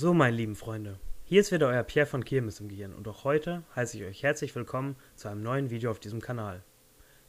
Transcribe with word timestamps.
So, 0.00 0.14
meine 0.14 0.36
lieben 0.36 0.54
Freunde, 0.54 1.00
hier 1.24 1.40
ist 1.40 1.50
wieder 1.50 1.66
euer 1.66 1.82
Pierre 1.82 2.06
von 2.06 2.24
Kirmes 2.24 2.60
im 2.60 2.68
Gehirn 2.68 2.94
und 2.94 3.08
auch 3.08 3.24
heute 3.24 3.64
heiße 3.74 3.96
ich 3.96 4.04
euch 4.04 4.22
herzlich 4.22 4.54
willkommen 4.54 4.94
zu 5.16 5.26
einem 5.26 5.42
neuen 5.42 5.70
Video 5.70 5.90
auf 5.90 5.98
diesem 5.98 6.20
Kanal. 6.20 6.62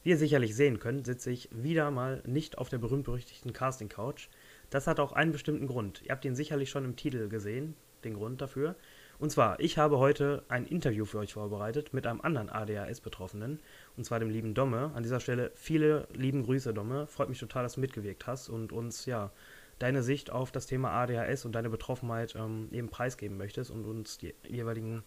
Wie 0.03 0.11
ihr 0.11 0.20
sicherlich 0.20 0.55
sehen 0.55 0.77
könnt, 0.77 1.07
sitze 1.07 1.31
ich 1.31 1.49
wieder 1.52 1.89
mal 1.89 2.21
nicht 2.27 2.59
auf 2.59 2.70
der 2.70 2.77
berühmt-berüchtigten 2.77 3.53
Casting-Couch. 3.53 4.27
Das 4.70 4.85
hat 4.85 4.99
auch 4.99 5.13
einen 5.13 5.31
bestimmten 5.31 5.66
Grund. 5.66 6.03
Ihr 6.03 6.11
habt 6.11 6.23
ihn 6.25 6.35
sicherlich 6.35 6.70
schon 6.70 6.85
im 6.85 6.95
Titel 6.95 7.27
gesehen, 7.27 7.73
den 8.03 8.13
Grund 8.13 8.39
dafür. 8.39 8.75
Und 9.17 9.31
zwar, 9.31 9.59
ich 9.59 9.79
habe 9.79 9.97
heute 9.97 10.44
ein 10.47 10.67
Interview 10.67 11.05
für 11.05 11.17
euch 11.17 11.33
vorbereitet 11.33 11.91
mit 11.95 12.05
einem 12.05 12.22
anderen 12.22 12.52
ADHS-Betroffenen, 12.52 13.61
und 13.97 14.03
zwar 14.03 14.20
dem 14.20 14.30
lieben 14.30 14.53
Domme. 14.53 14.91
An 14.94 15.02
dieser 15.02 15.20
Stelle 15.20 15.52
viele 15.55 16.08
lieben 16.13 16.44
Grüße, 16.44 16.72
Domme. 16.72 17.08
Freut 17.08 17.30
mich 17.30 17.39
total, 17.39 17.63
dass 17.63 17.73
du 17.73 17.81
mitgewirkt 17.81 18.27
hast 18.27 18.47
und 18.47 18.72
uns, 18.72 19.08
ja, 19.08 19.31
deine 19.79 20.03
Sicht 20.03 20.31
auf 20.31 20.51
das 20.51 20.67
Thema 20.67 20.91
ADHS 20.91 21.45
und 21.45 21.53
deine 21.53 21.69
Betroffenheit 21.69 22.35
ähm, 22.35 22.69
eben 22.71 22.89
preisgeben 22.89 23.38
möchtest 23.38 23.71
und 23.71 23.85
uns 23.85 24.17
die 24.17 24.35
jeweiligen 24.47 25.03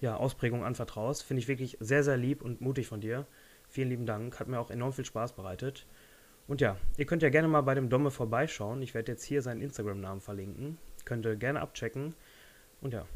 ja, 0.00 0.16
Ausprägungen 0.16 0.64
anvertraust. 0.64 1.22
Finde 1.22 1.40
ich 1.40 1.48
wirklich 1.48 1.76
sehr, 1.80 2.02
sehr 2.02 2.16
lieb 2.16 2.42
und 2.42 2.60
mutig 2.60 2.86
von 2.86 3.00
dir. 3.00 3.26
Vielen 3.68 3.88
lieben 3.88 4.06
Dank. 4.06 4.40
Hat 4.40 4.48
mir 4.48 4.58
auch 4.58 4.70
enorm 4.70 4.92
viel 4.92 5.04
Spaß 5.04 5.34
bereitet. 5.34 5.86
Und 6.46 6.60
ja, 6.60 6.76
ihr 6.96 7.06
könnt 7.06 7.22
ja 7.22 7.30
gerne 7.30 7.48
mal 7.48 7.62
bei 7.62 7.74
dem 7.74 7.88
Domme 7.88 8.10
vorbeischauen. 8.10 8.82
Ich 8.82 8.94
werde 8.94 9.12
jetzt 9.12 9.24
hier 9.24 9.40
seinen 9.40 9.62
Instagram-Namen 9.62 10.20
verlinken. 10.20 10.78
Könnt 11.04 11.24
ihr 11.24 11.36
gerne 11.36 11.60
abchecken. 11.60 12.14
Und 12.80 12.92
ja, 12.92 13.06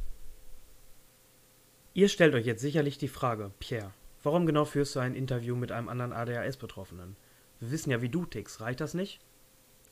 Ihr 1.99 2.09
stellt 2.09 2.35
euch 2.35 2.47
jetzt 2.47 2.63
sicherlich 2.63 2.97
die 2.99 3.09
Frage, 3.09 3.51
Pierre, 3.59 3.93
warum 4.23 4.47
genau 4.47 4.65
führst 4.65 4.95
du 4.95 5.01
ein 5.01 5.17
Interview 5.17 5.57
mit 5.57 5.73
einem 5.73 5.89
anderen 5.89 6.13
ADHS-Betroffenen? 6.13 7.17
Wir 7.59 7.73
wissen 7.73 7.91
ja, 7.91 8.01
wie 8.01 8.09
du 8.09 8.25
tickst, 8.25 8.61
reicht 8.61 8.81
das 8.81 8.95
nicht? 8.95 9.19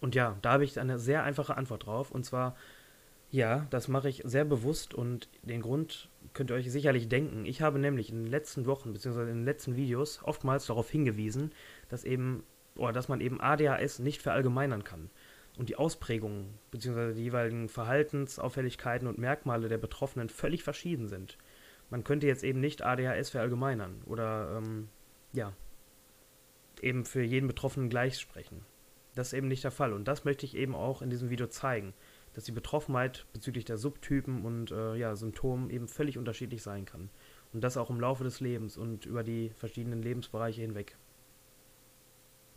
Und 0.00 0.14
ja, 0.14 0.36
da 0.42 0.52
habe 0.52 0.64
ich 0.64 0.78
eine 0.78 0.98
sehr 0.98 1.24
einfache 1.24 1.56
Antwort 1.56 1.86
drauf. 1.86 2.10
Und 2.10 2.24
zwar, 2.24 2.56
ja, 3.30 3.66
das 3.70 3.88
mache 3.88 4.08
ich 4.08 4.22
sehr 4.24 4.44
bewusst 4.44 4.94
und 4.94 5.28
den 5.42 5.62
Grund 5.62 6.08
könnt 6.32 6.50
ihr 6.50 6.56
euch 6.56 6.70
sicherlich 6.70 7.08
denken. 7.08 7.46
Ich 7.46 7.62
habe 7.62 7.78
nämlich 7.78 8.10
in 8.10 8.24
den 8.24 8.30
letzten 8.30 8.66
Wochen 8.66 8.92
bzw. 8.92 9.22
in 9.22 9.26
den 9.28 9.44
letzten 9.44 9.76
Videos 9.76 10.20
oftmals 10.22 10.66
darauf 10.66 10.90
hingewiesen, 10.90 11.52
dass 11.88 12.04
eben, 12.04 12.44
oder 12.76 12.92
dass 12.92 13.08
man 13.08 13.20
eben 13.20 13.40
ADHS 13.40 14.00
nicht 14.00 14.22
verallgemeinern 14.22 14.84
kann. 14.84 15.10
Und 15.58 15.70
die 15.70 15.76
Ausprägungen 15.76 16.58
bzw. 16.70 17.14
die 17.14 17.22
jeweiligen 17.22 17.68
Verhaltensauffälligkeiten 17.68 19.08
und 19.08 19.18
Merkmale 19.18 19.68
der 19.68 19.78
Betroffenen 19.78 20.28
völlig 20.28 20.62
verschieden 20.62 21.08
sind 21.08 21.38
man 21.90 22.04
könnte 22.04 22.26
jetzt 22.26 22.44
eben 22.44 22.60
nicht 22.60 22.82
ADHS 22.82 23.30
verallgemeinern 23.30 24.02
oder 24.06 24.56
ähm, 24.56 24.88
ja, 25.32 25.52
eben 26.80 27.04
für 27.04 27.22
jeden 27.22 27.46
Betroffenen 27.46 27.88
gleich 27.88 28.18
sprechen. 28.18 28.64
Das 29.16 29.28
ist 29.28 29.32
eben 29.32 29.48
nicht 29.48 29.64
der 29.64 29.70
Fall. 29.70 29.94
Und 29.94 30.06
das 30.06 30.24
möchte 30.24 30.44
ich 30.44 30.54
eben 30.54 30.74
auch 30.74 31.00
in 31.00 31.08
diesem 31.10 31.30
Video 31.30 31.46
zeigen, 31.46 31.94
dass 32.34 32.44
die 32.44 32.52
Betroffenheit 32.52 33.26
bezüglich 33.32 33.64
der 33.64 33.78
Subtypen 33.78 34.44
und 34.44 34.70
äh, 34.70 34.94
ja, 34.94 35.16
Symptomen 35.16 35.70
eben 35.70 35.88
völlig 35.88 36.18
unterschiedlich 36.18 36.62
sein 36.62 36.84
kann. 36.84 37.08
Und 37.54 37.64
das 37.64 37.78
auch 37.78 37.88
im 37.88 37.98
Laufe 37.98 38.24
des 38.24 38.40
Lebens 38.40 38.76
und 38.76 39.06
über 39.06 39.24
die 39.24 39.50
verschiedenen 39.56 40.02
Lebensbereiche 40.02 40.60
hinweg. 40.60 40.98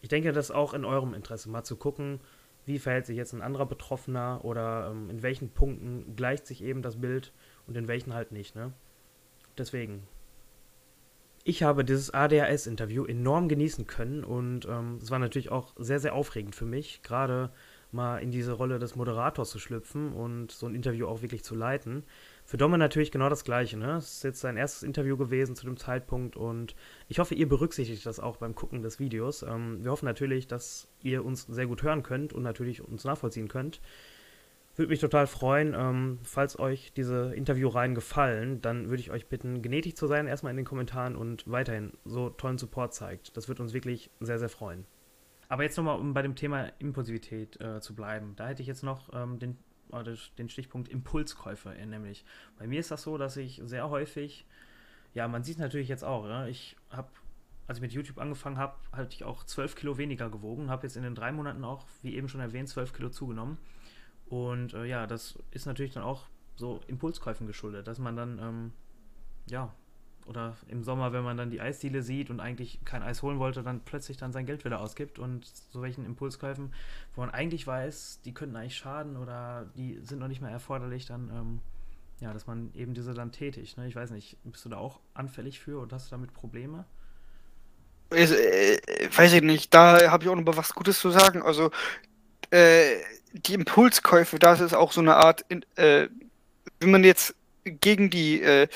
Ich 0.02 0.10
denke, 0.10 0.34
das 0.34 0.50
ist 0.50 0.56
auch 0.56 0.74
in 0.74 0.84
eurem 0.84 1.14
Interesse, 1.14 1.50
mal 1.50 1.64
zu 1.64 1.78
gucken, 1.78 2.20
wie 2.66 2.78
verhält 2.78 3.06
sich 3.06 3.16
jetzt 3.16 3.34
ein 3.34 3.42
anderer 3.42 3.66
Betroffener 3.66 4.42
oder 4.44 4.90
ähm, 4.92 5.10
in 5.10 5.24
welchen 5.24 5.50
Punkten 5.52 6.14
gleicht 6.18 6.46
sich 6.46 6.62
eben 6.62 6.82
das 6.82 7.00
Bild 7.00 7.32
und 7.68 7.78
in 7.78 7.88
welchen 7.88 8.14
halt 8.14 8.34
nicht. 8.34 8.56
Ne? 8.56 8.74
Deswegen. 9.58 10.04
Ich 11.44 11.64
habe 11.64 11.86
dieses 11.86 12.14
ADHS-Interview 12.14 13.06
enorm 13.06 13.48
genießen 13.48 13.88
können 13.88 14.24
und 14.24 14.66
ähm, 14.66 15.00
es 15.02 15.10
war 15.10 15.20
natürlich 15.20 15.52
auch 15.52 15.74
sehr, 15.78 16.00
sehr 16.00 16.14
aufregend 16.14 16.56
für 16.56 16.66
mich, 16.66 17.02
gerade 17.02 17.52
mal 17.92 18.18
in 18.18 18.30
diese 18.30 18.52
Rolle 18.52 18.78
des 18.78 18.96
Moderators 18.96 19.50
zu 19.50 19.58
schlüpfen 19.58 20.14
und 20.14 20.52
so 20.52 20.68
ein 20.68 20.76
Interview 20.76 21.08
auch 21.08 21.22
wirklich 21.22 21.44
zu 21.44 21.56
leiten. 21.56 22.04
Für 22.46 22.58
Domme 22.58 22.78
natürlich 22.78 23.12
genau 23.12 23.30
das 23.30 23.44
Gleiche. 23.44 23.78
Ne? 23.78 23.94
Es 23.94 24.18
ist 24.18 24.24
jetzt 24.24 24.42
sein 24.42 24.58
erstes 24.58 24.84
Interview 24.84 25.18
gewesen 25.18 25.56
zu 25.56 25.66
dem 25.66 25.78
Zeitpunkt 25.78 26.36
und 26.36 26.76
ich 27.08 27.20
hoffe, 27.20 27.36
ihr 27.36 27.48
berücksichtigt 27.50 28.06
das 28.06 28.20
auch 28.20 28.38
beim 28.38 28.54
Gucken 28.54 28.82
des 28.82 29.00
Videos. 29.00 29.42
Ähm, 29.44 29.84
wir 29.84 29.92
hoffen 29.92 30.06
natürlich, 30.06 30.48
dass 30.48 30.88
ihr 31.02 31.26
uns 31.26 31.44
sehr 31.44 31.68
gut 31.68 31.82
hören 31.82 32.04
könnt 32.04 32.34
und 32.34 32.44
natürlich 32.44 32.82
uns 32.82 33.06
nachvollziehen 33.06 33.48
könnt. 33.48 33.82
Würde 34.80 34.92
mich 34.92 35.02
total 35.02 35.28
freuen, 35.28 35.76
ähm, 35.78 36.20
falls 36.24 36.58
euch 36.58 36.94
diese 36.94 37.36
Interviewreihen 37.36 37.96
gefallen, 37.96 38.62
dann 38.62 38.88
würde 38.90 39.02
ich 39.02 39.12
euch 39.12 39.28
bitten, 39.28 39.62
gnädig 39.62 39.98
zu 39.98 40.08
sein, 40.08 40.26
erstmal 40.26 40.52
in 40.52 40.56
den 40.56 40.66
Kommentaren 40.66 41.18
und 41.18 41.46
weiterhin 41.52 41.92
so 42.06 42.30
tollen 42.30 42.58
Support 42.58 42.94
zeigt. 42.94 43.36
Das 43.36 43.50
würde 43.50 43.62
uns 43.62 43.74
wirklich 43.74 44.10
sehr, 44.22 44.40
sehr 44.40 44.48
freuen. 44.48 44.86
Aber 45.50 45.64
jetzt 45.64 45.76
nochmal, 45.76 46.00
um 46.00 46.14
bei 46.14 46.22
dem 46.22 46.34
Thema 46.34 46.72
Impulsivität 46.80 47.60
äh, 47.60 47.82
zu 47.82 47.94
bleiben. 47.94 48.38
Da 48.38 48.48
hätte 48.48 48.62
ich 48.62 48.70
jetzt 48.70 48.84
noch 48.84 49.14
ähm, 49.14 49.38
den, 49.38 49.58
äh, 49.92 50.16
den 50.38 50.48
Stichpunkt 50.48 50.88
Impulskäufe, 50.88 51.76
äh, 51.76 51.86
nämlich. 51.86 52.24
Bei 52.58 52.66
mir 52.66 52.80
ist 52.80 52.90
das 52.90 53.02
so, 53.02 53.18
dass 53.18 53.36
ich 53.36 53.62
sehr 53.66 53.90
häufig, 53.90 54.46
ja, 55.14 55.28
man 55.28 55.44
sieht 55.44 55.56
es 55.56 55.62
natürlich 55.62 55.90
jetzt 55.90 56.06
auch, 56.06 56.26
ja, 56.26 56.48
ich 56.48 56.78
habe 56.90 57.10
als 57.68 57.78
ich 57.78 57.82
mit 57.84 57.92
YouTube 57.92 58.18
angefangen 58.18 58.58
habe, 58.58 58.74
hatte 58.92 59.14
ich 59.14 59.26
auch 59.26 59.44
12 59.44 59.76
Kilo 59.76 59.98
weniger 60.00 60.32
gewogen, 60.32 60.72
habe 60.72 60.88
jetzt 60.88 60.98
in 60.98 61.04
den 61.04 61.14
drei 61.14 61.32
Monaten 61.32 61.64
auch, 61.64 61.86
wie 62.02 62.16
eben 62.16 62.28
schon 62.28 62.42
erwähnt, 62.42 62.68
12 62.68 62.94
Kilo 62.94 63.10
zugenommen. 63.10 63.60
Und 64.30 64.74
äh, 64.74 64.86
ja, 64.86 65.08
das 65.08 65.38
ist 65.52 65.66
natürlich 65.66 65.94
dann 65.94 66.04
auch 66.04 66.28
so 66.56 66.82
Impulskäufen 66.88 67.48
geschuldet, 67.48 67.88
dass 67.88 68.00
man 68.00 68.16
dann, 68.16 68.40
ähm, 68.40 68.72
ja, 69.48 69.74
oder 70.28 70.56
im 70.68 70.84
Sommer, 70.84 71.12
wenn 71.12 71.24
man 71.24 71.38
dann 71.38 71.50
die 71.50 71.60
Eisdiele 71.60 72.04
sieht 72.04 72.30
und 72.30 72.40
eigentlich 72.40 72.80
kein 72.86 73.02
Eis 73.02 73.24
holen 73.24 73.40
wollte, 73.40 73.64
dann 73.64 73.80
plötzlich 73.80 74.18
dann 74.18 74.32
sein 74.32 74.46
Geld 74.46 74.64
wieder 74.64 74.80
ausgibt 74.80 75.18
und 75.18 75.48
so 75.72 75.82
welchen 75.82 76.06
Impulskäufen, 76.06 76.72
wo 77.16 77.22
man 77.22 77.32
eigentlich 77.32 77.66
weiß, 77.66 78.22
die 78.24 78.34
könnten 78.34 78.56
eigentlich 78.56 78.78
schaden 78.78 79.18
oder 79.18 79.66
die 79.76 80.00
sind 80.04 80.20
noch 80.20 80.28
nicht 80.28 80.42
mehr 80.42 80.52
erforderlich, 80.52 81.08
dann, 81.08 81.32
ähm, 81.34 81.60
ja, 82.20 82.32
dass 82.32 82.46
man 82.46 82.72
eben 82.76 82.94
diese 82.94 83.16
dann 83.16 83.32
tätigt. 83.32 83.78
Ne? 83.80 83.88
Ich 83.88 83.96
weiß 83.96 84.12
nicht, 84.12 84.38
bist 84.44 84.64
du 84.66 84.70
da 84.70 84.78
auch 84.78 85.00
anfällig 85.16 85.60
für 85.60 85.80
und 85.80 85.92
hast 85.92 86.08
du 86.08 86.12
damit 86.12 86.34
Probleme? 86.34 86.86
Ich, 88.12 88.32
äh, 88.32 89.10
weiß 89.16 89.34
ich 89.34 89.42
nicht, 89.42 89.74
da 89.74 90.12
habe 90.12 90.24
ich 90.24 90.30
auch 90.30 90.36
noch 90.36 90.46
mal 90.46 90.58
was 90.58 90.76
Gutes 90.76 91.00
zu 91.00 91.10
sagen. 91.10 91.42
Also, 91.42 91.72
äh, 92.52 92.98
die 93.34 93.54
Impulskäufe, 93.54 94.40
das 94.40 94.62
ist 94.62 94.74
auch 94.74 94.92
so 94.92 95.02
eine 95.02 95.16
Art, 95.16 95.46
äh, 95.76 96.08
wenn 96.80 96.92
man 96.92 97.04
jetzt 97.04 97.36
gegen 97.64 98.10
die 98.10 98.42
äh, 98.42 98.68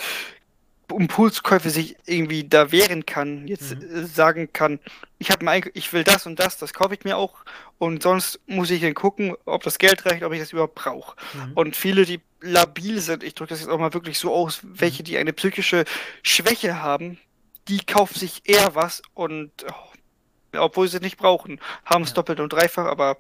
Impulskäufe 0.92 1.70
sich 1.70 1.96
irgendwie 2.06 2.44
da 2.44 2.72
wehren 2.72 3.06
kann, 3.06 3.48
jetzt 3.48 3.76
mhm. 3.76 3.96
äh, 3.96 4.06
sagen 4.06 4.52
kann, 4.54 4.80
ich 5.18 5.32
habe 5.32 5.72
ich 5.74 5.94
will 5.94 6.04
das 6.04 6.26
und 6.26 6.40
das, 6.40 6.58
das 6.58 6.74
kaufe 6.74 6.94
ich 6.94 7.04
mir 7.04 7.18
auch 7.18 7.46
und 7.78 8.04
sonst 8.04 8.40
muss 8.46 8.70
ich 8.70 8.82
dann 8.82 8.94
gucken, 8.94 9.36
ob 9.46 9.64
das 9.64 9.78
Geld 9.78 10.06
reicht, 10.06 10.24
ob 10.24 10.34
ich 10.34 10.40
das 10.40 10.52
überhaupt 10.52 10.76
brauche. 10.76 11.16
Mhm. 11.34 11.54
Und 11.54 11.76
viele, 11.76 12.06
die 12.06 12.22
labil 12.42 13.00
sind, 13.00 13.24
ich 13.24 13.34
drücke 13.34 13.52
das 13.52 13.62
jetzt 13.62 13.70
auch 13.70 13.80
mal 13.80 13.94
wirklich 13.94 14.20
so 14.20 14.34
aus, 14.34 14.60
welche, 14.64 15.04
mhm. 15.04 15.06
die 15.06 15.18
eine 15.18 15.34
psychische 15.34 15.86
Schwäche 16.22 16.82
haben, 16.82 17.20
die 17.68 17.80
kaufen 17.80 18.20
sich 18.20 18.42
eher 18.46 18.76
was 18.76 19.02
und 19.14 19.52
oh, 19.68 20.58
obwohl 20.60 20.88
sie 20.88 20.98
es 20.98 21.04
nicht 21.04 21.18
brauchen, 21.18 21.60
haben 21.86 22.04
es 22.04 22.10
ja. 22.10 22.16
doppelt 22.16 22.40
und 22.40 22.54
dreifach, 22.54 22.86
aber 22.86 23.18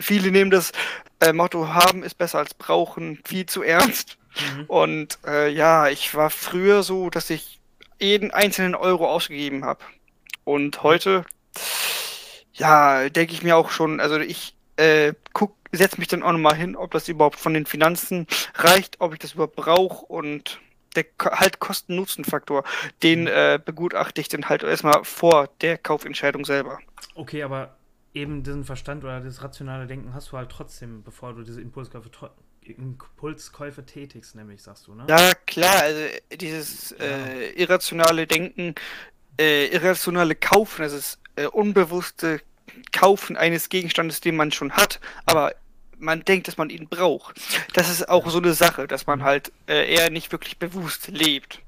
viele 0.00 0.30
nehmen 0.30 0.50
das 0.50 0.72
äh, 1.20 1.32
Motto 1.32 1.68
haben 1.68 2.02
ist 2.02 2.18
besser 2.18 2.38
als 2.38 2.54
brauchen 2.54 3.20
viel 3.24 3.46
zu 3.46 3.62
ernst. 3.62 4.18
Mhm. 4.56 4.64
Und 4.66 5.18
äh, 5.26 5.48
ja, 5.50 5.88
ich 5.88 6.14
war 6.14 6.30
früher 6.30 6.82
so, 6.82 7.10
dass 7.10 7.30
ich 7.30 7.60
jeden 8.00 8.30
einzelnen 8.30 8.74
Euro 8.74 9.08
ausgegeben 9.08 9.64
habe. 9.64 9.84
Und 10.44 10.82
heute, 10.82 11.24
ja, 12.52 13.08
denke 13.08 13.32
ich 13.32 13.42
mir 13.42 13.56
auch 13.56 13.70
schon, 13.70 14.00
also 14.00 14.18
ich 14.18 14.54
äh, 14.76 15.14
guck, 15.32 15.56
setze 15.72 15.98
mich 15.98 16.08
dann 16.08 16.22
auch 16.22 16.32
nochmal 16.32 16.56
hin, 16.56 16.76
ob 16.76 16.90
das 16.90 17.08
überhaupt 17.08 17.38
von 17.38 17.54
den 17.54 17.66
Finanzen 17.66 18.26
reicht, 18.54 19.00
ob 19.00 19.12
ich 19.12 19.18
das 19.18 19.32
überhaupt 19.32 19.56
brauche 19.56 20.04
und 20.04 20.60
der 20.96 21.06
halt 21.20 21.58
Kosten-Nutzen-Faktor, 21.58 22.62
den 23.02 23.22
mhm. 23.22 23.28
äh, 23.28 23.58
begutachte 23.64 24.20
ich 24.20 24.28
dann 24.28 24.48
halt 24.48 24.62
erstmal 24.62 25.04
vor 25.04 25.48
der 25.60 25.78
Kaufentscheidung 25.78 26.44
selber. 26.44 26.78
Okay, 27.14 27.42
aber 27.42 27.76
eben 28.14 28.42
diesen 28.42 28.64
Verstand 28.64 29.04
oder 29.04 29.20
das 29.20 29.42
rationale 29.42 29.86
Denken 29.86 30.14
hast 30.14 30.32
du 30.32 30.36
halt 30.36 30.50
trotzdem, 30.50 31.02
bevor 31.02 31.34
du 31.34 31.42
diese 31.42 31.60
Impulskäufe, 31.60 32.10
Impulskäufe 32.62 33.84
tätigst, 33.84 34.36
nämlich, 34.36 34.62
sagst 34.62 34.86
du, 34.86 34.94
ne? 34.94 35.04
Ja, 35.08 35.32
klar, 35.46 35.82
also 35.82 36.00
dieses 36.32 36.92
äh, 36.92 37.50
irrationale 37.50 38.26
Denken, 38.26 38.74
äh, 39.38 39.66
irrationale 39.66 40.34
Kaufen, 40.34 40.82
also 40.82 40.96
das 40.96 41.18
äh, 41.36 41.46
unbewusste 41.46 42.40
Kaufen 42.92 43.36
eines 43.36 43.68
Gegenstandes, 43.68 44.20
den 44.20 44.36
man 44.36 44.52
schon 44.52 44.72
hat, 44.72 45.00
aber 45.26 45.52
man 45.98 46.24
denkt, 46.24 46.48
dass 46.48 46.56
man 46.56 46.70
ihn 46.70 46.88
braucht. 46.88 47.40
Das 47.72 47.90
ist 47.90 48.08
auch 48.08 48.28
so 48.28 48.38
eine 48.38 48.54
Sache, 48.54 48.86
dass 48.86 49.06
man 49.06 49.20
mhm. 49.20 49.24
halt 49.24 49.52
äh, 49.68 49.92
eher 49.92 50.10
nicht 50.10 50.32
wirklich 50.32 50.58
bewusst 50.58 51.08
lebt. 51.08 51.60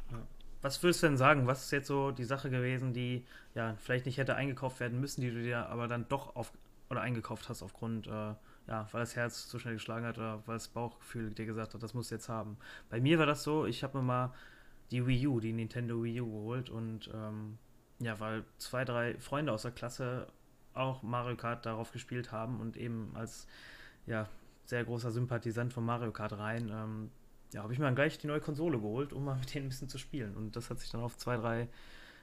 Was 0.67 0.83
würdest 0.83 1.01
du 1.05 1.07
denn 1.07 1.17
sagen? 1.17 1.47
Was 1.47 1.67
ist 1.67 1.71
jetzt 1.71 1.87
so 1.87 2.11
die 2.11 2.25
Sache 2.25 2.51
gewesen, 2.51 2.93
die 2.93 3.25
ja 3.55 3.77
vielleicht 3.79 4.05
nicht 4.05 4.19
hätte 4.19 4.35
eingekauft 4.35 4.81
werden 4.81 5.01
müssen, 5.01 5.21
die 5.21 5.31
du 5.31 5.41
dir 5.41 5.69
aber 5.69 5.87
dann 5.87 6.09
doch 6.09 6.35
auf 6.35 6.51
oder 6.91 7.03
eingekauft 7.03 7.49
hast 7.49 7.63
aufgrund, 7.63 8.09
äh, 8.09 8.11
ja, 8.11 8.89
weil 8.91 9.01
das 9.01 9.15
Herz 9.15 9.47
zu 9.47 9.61
schnell 9.61 9.75
geschlagen 9.75 10.05
hat 10.05 10.19
oder 10.19 10.43
weil 10.47 10.57
das 10.57 10.67
Bauchgefühl 10.67 11.31
dir 11.31 11.47
gesagt 11.47 11.75
hat, 11.75 11.83
das 11.85 11.95
musst 11.95 12.11
du 12.11 12.17
jetzt 12.17 12.29
haben. 12.29 12.57
Bei 12.91 13.01
mir 13.01 13.17
war 13.21 13.27
das 13.27 13.45
so, 13.45 13.65
ich 13.65 13.85
habe 13.85 13.99
mir 13.99 14.03
mal 14.03 14.35
die 14.91 15.07
Wii 15.07 15.29
U, 15.29 15.39
die 15.39 15.53
Nintendo 15.53 16.03
Wii 16.03 16.21
U 16.21 16.33
geholt 16.33 16.69
und 16.69 17.13
ähm, 17.15 17.59
ja, 18.01 18.19
weil 18.19 18.43
zwei, 18.59 18.85
drei 18.85 19.17
Freunde 19.21 19.53
aus 19.53 19.63
der 19.63 19.71
Klasse 19.71 20.27
auch 20.75 21.01
Mario 21.05 21.37
Kart 21.37 21.65
darauf 21.65 21.93
gespielt 21.93 22.33
haben 22.33 22.59
und 22.59 22.77
eben 22.77 23.13
als 23.15 23.47
ja, 24.07 24.29
sehr 24.65 24.85
großer 24.85 25.13
Sympathisant 25.13 25.73
von 25.73 25.85
Mario 25.85 26.11
Kart 26.11 26.33
rein. 26.33 26.71
Ähm, 26.75 27.11
ja, 27.53 27.63
habe 27.63 27.73
ich 27.73 27.79
mir 27.79 27.85
dann 27.85 27.95
gleich 27.95 28.19
die 28.19 28.27
neue 28.27 28.41
Konsole 28.41 28.79
geholt, 28.79 29.13
um 29.13 29.25
mal 29.25 29.37
mit 29.37 29.55
denen 29.55 29.67
ein 29.67 29.69
bisschen 29.69 29.89
zu 29.89 29.99
spielen. 29.99 30.37
Und 30.37 30.57
das 30.57 30.71
hat 30.71 30.81
sich 30.81 30.91
dann 30.91 31.01
auf 31.01 31.17
zwei, 31.17 31.37
drei 31.37 31.69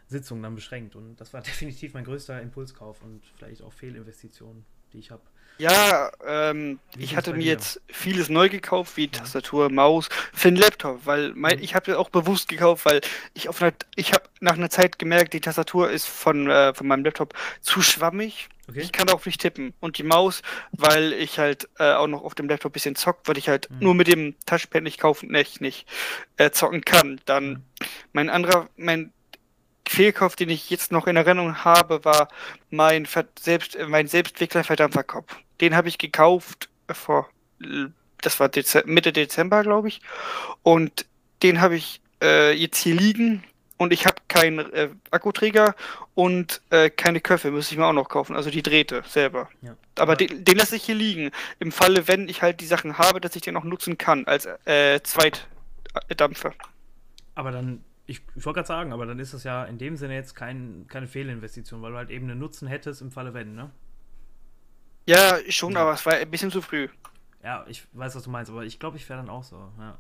Sitzungen 0.08 0.44
dann 0.44 0.56
beschränkt. 0.56 0.96
Und 0.96 1.16
das 1.18 1.34
war 1.34 1.42
definitiv 1.44 1.94
mein 1.94 2.04
größter 2.04 2.42
Impulskauf 2.42 3.02
und 3.04 3.25
vielleicht 3.36 3.62
auch 3.62 3.74
Fehlinvestition, 3.74 4.66
die 4.94 5.00
ich 5.00 5.12
habe. 5.12 5.22
Ja, 5.60 6.12
ähm, 6.25 6.80
ich 6.98 7.16
hatte 7.16 7.34
mir 7.34 7.45
jetzt 7.45 7.80
vieles 7.88 8.28
neu 8.28 8.50
gekauft, 8.50 8.98
wie 8.98 9.07
Tastatur, 9.07 9.69
Maus, 9.69 10.10
für 10.34 10.50
den 10.50 10.56
Laptop, 10.56 11.06
weil 11.06 11.31
mein, 11.36 11.57
mhm. 11.57 11.63
ich 11.63 11.75
habe 11.75 11.86
das 11.86 11.95
auch 11.95 12.10
bewusst 12.10 12.48
gekauft, 12.48 12.86
weil 12.86 13.01
ich 13.34 13.50
auf 13.50 13.62
einer, 13.62 13.72
ich 13.95 14.13
habe 14.13 14.24
nach 14.40 14.54
einer 14.54 14.72
Zeit 14.72 14.98
gemerkt, 14.98 15.34
die 15.34 15.42
Tastatur 15.42 15.92
ist 15.92 16.07
von, 16.07 16.50
äh, 16.50 16.74
von 16.74 16.88
meinem 16.88 17.06
Laptop 17.06 17.36
zu 17.62 17.81
schwammig. 17.81 18.50
Okay. 18.68 18.80
Ich 18.81 18.92
kann 18.92 19.10
auch 19.10 19.25
nicht 19.25 19.42
tippen. 19.42 19.74
Und 19.80 19.98
die 19.98 20.04
Maus, 20.04 20.42
weil 20.72 21.13
ich 21.13 21.38
halt 21.38 21.69
äh, 21.78 21.94
auch 21.94 22.07
noch 22.07 22.24
auf 22.24 22.34
dem 22.34 22.48
Laptop 22.48 22.72
ein 22.72 22.74
bisschen 22.74 22.96
zockt, 22.96 23.28
weil 23.28 23.38
ich 23.38 23.50
halt 23.50 23.69
mhm. 23.69 23.78
nur 23.80 23.94
mit 23.94 24.07
dem 24.07 24.36
Touchpad 24.46 24.81
nicht 24.81 25.00
kaufen, 25.00 25.30
nicht, 25.30 25.62
nicht 25.62 25.88
äh, 26.38 26.50
zocken 26.50 26.81
kann. 26.81 27.22
Dann 27.25 27.50
mhm. 27.50 27.63
mein 28.13 28.30
anderer, 28.30 28.69
mein 28.75 29.13
Fehlkauf, 29.88 30.35
den 30.35 30.50
ich 30.50 30.69
jetzt 30.69 30.91
noch 30.91 31.07
in 31.07 31.15
Erinnerung 31.15 31.63
habe, 31.63 32.03
war 32.06 32.27
mein, 32.69 33.06
Ver 33.06 33.25
selbst, 33.39 33.77
mein 33.88 34.07
Selbstwickler-Verdampferkopf. 34.07 35.35
Den 35.62 35.75
habe 35.75 35.88
ich 35.88 35.97
gekauft 35.97 36.69
vor, 36.91 37.30
das 38.21 38.39
war 38.39 38.50
Dez 38.50 38.83
Mitte 38.85 39.13
Dezember, 39.13 39.63
glaube 39.63 39.89
ich. 39.89 40.01
Und 40.63 41.06
den 41.44 41.62
habe 41.62 41.75
ich 41.75 42.01
äh, 42.21 42.53
jetzt 42.53 42.77
hier 42.77 42.95
liegen 42.95 43.44
und 43.77 43.91
ich 43.91 44.06
habe 44.06 44.15
keinen 44.27 44.71
äh, 44.74 44.89
Akkuträger 45.12 45.75
und 46.15 46.62
äh, 46.69 46.89
keine 46.89 47.19
Köpfe, 47.19 47.51
müsste 47.51 47.74
ich 47.74 47.79
mir 47.79 47.86
auch 47.86 47.94
noch 47.94 48.09
kaufen, 48.09 48.36
also 48.36 48.50
die 48.50 48.63
Drähte 48.63 49.03
selber. 49.07 49.50
Ja. 49.62 49.75
Aber 49.97 50.15
den, 50.15 50.45
den 50.45 50.57
lasse 50.57 50.75
ich 50.75 50.83
hier 50.83 50.95
liegen. 50.95 51.31
Im 51.59 51.71
Falle, 51.71 52.07
wenn 52.07 52.29
ich 52.29 52.41
halt 52.41 52.62
die 52.62 52.65
Sachen 52.65 52.97
habe, 52.97 53.19
dass 53.19 53.36
ich 53.36 53.41
den 53.41 53.57
auch 53.57 53.63
nutzen 53.63 53.97
kann 53.97 54.25
als 54.25 54.47
äh, 54.65 55.01
Zweitdampfer. 55.03 56.53
Aber 57.36 57.51
dann 57.51 57.83
ich, 58.13 58.21
ich 58.36 58.45
wollte 58.45 58.57
gerade 58.57 58.68
sagen, 58.68 58.94
aber 58.94 59.06
dann 59.06 59.19
ist 59.19 59.33
das 59.33 59.44
ja 59.44 59.65
in 59.65 59.77
dem 59.77 59.98
Sinne 59.98 60.13
jetzt 60.13 60.36
kein, 60.36 60.86
keine 60.88 61.07
Fehlinvestition, 61.07 61.81
weil 61.81 61.92
du 61.92 61.98
halt 61.98 62.12
eben 62.12 62.30
einen 62.30 62.39
Nutzen 62.39 62.68
hättest 62.68 63.01
im 63.01 63.12
Falle 63.12 63.33
wenn, 63.33 63.56
ne? 63.56 63.71
Ja, 65.07 65.38
schon, 65.50 65.74
ja. 65.74 65.80
aber 65.81 65.94
es 65.94 66.06
war 66.06 66.13
ein 66.13 66.30
bisschen 66.30 66.51
zu 66.51 66.62
früh. 66.62 66.88
Ja, 67.44 67.65
ich 67.68 67.86
weiß, 67.92 68.15
was 68.15 68.24
du 68.24 68.30
meinst, 68.30 68.51
aber 68.51 68.63
ich 68.63 68.80
glaube, 68.80 68.98
ich 68.98 69.10
wäre 69.10 69.19
dann 69.19 69.30
auch 69.30 69.44
so, 69.44 69.71
ja. 69.80 69.98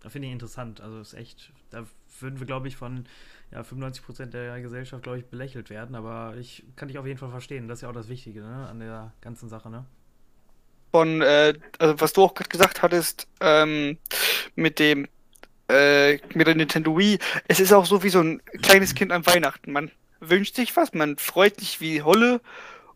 Da 0.00 0.10
finde 0.10 0.28
ich 0.28 0.32
interessant. 0.32 0.80
Also 0.80 1.00
ist 1.00 1.14
echt, 1.14 1.52
da 1.70 1.86
würden 2.20 2.38
wir, 2.38 2.46
glaube 2.46 2.68
ich, 2.68 2.76
von 2.76 3.06
ja, 3.50 3.62
95% 3.62 4.26
der 4.26 4.60
Gesellschaft, 4.60 5.02
glaube 5.02 5.18
ich, 5.18 5.26
belächelt 5.26 5.70
werden, 5.70 5.94
aber 5.94 6.36
ich 6.36 6.64
kann 6.74 6.88
dich 6.88 6.98
auf 6.98 7.06
jeden 7.06 7.18
Fall 7.18 7.30
verstehen. 7.30 7.68
Das 7.68 7.78
ist 7.78 7.82
ja 7.82 7.88
auch 7.88 7.94
das 7.94 8.08
Wichtige, 8.08 8.40
ne, 8.40 8.68
an 8.68 8.80
der 8.80 9.12
ganzen 9.20 9.48
Sache, 9.48 9.70
ne? 9.70 9.86
Von, 10.90 11.22
äh, 11.22 11.54
also 11.78 12.00
was 12.00 12.12
du 12.12 12.22
auch 12.22 12.34
gerade 12.34 12.48
gesagt 12.48 12.82
hattest, 12.82 13.28
ähm, 13.40 13.98
mit 14.54 14.78
dem 14.78 15.08
äh, 15.68 16.18
mit 16.34 16.46
der 16.46 16.54
Nintendo 16.54 16.96
Wii, 16.96 17.18
es 17.48 17.60
ist 17.60 17.72
auch 17.72 17.86
so 17.86 18.02
wie 18.02 18.10
so 18.10 18.20
ein 18.20 18.42
kleines 18.62 18.94
Kind 18.94 19.12
an 19.12 19.26
Weihnachten. 19.26 19.72
Man 19.72 19.90
wünscht 20.20 20.56
sich 20.56 20.76
was, 20.76 20.92
man 20.94 21.16
freut 21.16 21.60
sich 21.60 21.80
wie 21.80 22.02
Holle 22.02 22.40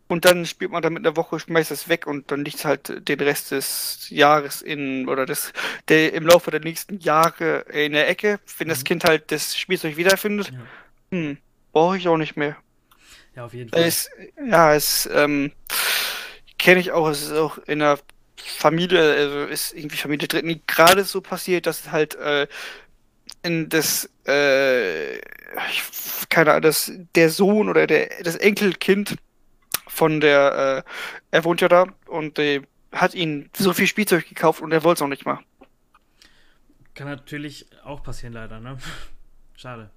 und 0.07 0.25
dann 0.25 0.45
spielt 0.45 0.71
man 0.71 0.81
damit 0.81 1.05
eine 1.05 1.15
Woche, 1.15 1.39
schmeißt 1.39 1.71
es 1.71 1.87
weg 1.87 2.05
und 2.05 2.31
dann 2.31 2.43
liegt 2.43 2.57
es 2.57 2.65
halt 2.65 3.07
den 3.07 3.19
Rest 3.19 3.51
des 3.51 4.09
Jahres 4.09 4.61
in 4.61 5.07
oder 5.07 5.25
des, 5.25 5.53
der, 5.87 6.13
im 6.13 6.25
Laufe 6.25 6.51
der 6.51 6.59
nächsten 6.59 6.99
Jahre 6.99 7.65
in 7.71 7.93
der 7.93 8.09
Ecke, 8.09 8.39
wenn 8.57 8.67
mhm. 8.67 8.71
das 8.71 8.83
Kind 8.83 9.03
halt 9.05 9.31
das 9.31 9.57
Spielzeug 9.57 9.97
wiederfindet. 9.97 10.51
Ja. 10.51 11.17
Hm, 11.17 11.37
brauche 11.71 11.97
ich 11.97 12.07
auch 12.07 12.17
nicht 12.17 12.35
mehr. 12.35 12.57
Ja, 13.35 13.45
auf 13.45 13.53
jeden 13.53 13.69
Fall. 13.69 13.83
Es, 13.83 14.09
ja, 14.45 14.73
es 14.73 15.09
ähm, 15.13 15.51
kenne 16.57 16.79
ich 16.79 16.91
auch, 16.91 17.07
es 17.07 17.23
ist 17.23 17.31
auch 17.31 17.57
in 17.59 17.79
der 17.79 17.97
Familie, 18.43 18.99
also 18.99 19.39
ist 19.45 19.73
irgendwie 19.73 19.97
Familie 19.97 20.27
dritten 20.27 20.61
gerade 20.67 21.03
so 21.03 21.21
passiert, 21.21 21.65
dass 21.65 21.91
halt 21.91 22.15
äh, 22.15 22.47
in 23.43 23.69
das, 23.69 24.09
äh, 24.25 25.19
keine 26.29 26.51
Ahnung, 26.51 26.61
das, 26.63 26.91
der 27.15 27.29
Sohn 27.29 27.69
oder 27.69 27.87
der, 27.87 28.09
das 28.23 28.35
Enkelkind 28.35 29.17
von 29.87 30.19
der, 30.19 30.83
äh, 30.85 30.91
er 31.31 31.43
wohnt 31.43 31.61
ja 31.61 31.67
da 31.67 31.85
und 32.07 32.39
äh, 32.39 32.61
hat 32.91 33.13
ihn 33.13 33.49
so 33.55 33.73
viel 33.73 33.87
Spielzeug 33.87 34.27
gekauft 34.27 34.61
und 34.61 34.71
er 34.71 34.83
wollte 34.83 34.99
es 34.99 35.01
auch 35.01 35.07
nicht 35.07 35.25
mal. 35.25 35.39
Kann 36.93 37.07
natürlich 37.07 37.67
auch 37.83 38.03
passieren, 38.03 38.33
leider, 38.33 38.59
ne? 38.59 38.77
Schade. 39.55 39.89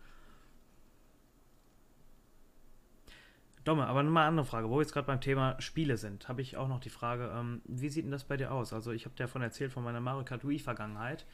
Domme, 3.65 3.87
aber 3.87 4.03
nochmal 4.03 4.25
eine 4.25 4.29
andere 4.29 4.47
Frage. 4.47 4.69
Wo 4.69 4.77
wir 4.77 4.83
jetzt 4.83 4.93
gerade 4.93 5.07
beim 5.07 5.21
Thema 5.21 5.61
Spiele 5.61 5.97
sind, 5.97 6.29
habe 6.29 6.43
ich 6.43 6.57
auch 6.57 6.69
noch 6.69 6.81
die 6.81 6.91
Frage, 6.91 7.33
ähm, 7.35 7.63
wie 7.65 7.89
sieht 7.89 8.05
denn 8.05 8.13
das 8.13 8.25
bei 8.25 8.37
dir 8.37 8.53
aus? 8.53 8.73
Also 8.73 8.93
ich 8.93 9.07
habe 9.07 9.15
dir 9.15 9.25
davon 9.25 9.43
erzählt, 9.43 9.73
von 9.73 9.83
meiner 9.83 10.01
Mario 10.01 10.25
Kart 10.25 10.47
Wii-Vergangenheit 10.47 11.25